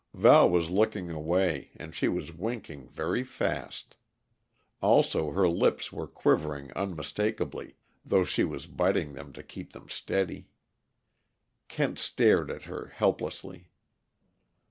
Val 0.15 0.49
was 0.49 0.71
looking 0.71 1.11
away, 1.11 1.69
and 1.75 1.93
she 1.93 2.07
was 2.07 2.33
winking 2.33 2.87
very 2.87 3.23
fast. 3.23 3.95
Also, 4.81 5.29
her 5.29 5.47
lips 5.47 5.91
were 5.93 6.07
quivering 6.07 6.71
unmistakably, 6.75 7.75
though 8.03 8.23
she 8.23 8.43
was 8.43 8.65
biting 8.65 9.13
them 9.13 9.31
to 9.31 9.43
keep 9.43 9.73
them 9.73 9.87
steady. 9.89 10.47
Kent 11.67 11.99
stared 11.99 12.49
at 12.49 12.63
her 12.63 12.87
helplessly. 12.95 13.69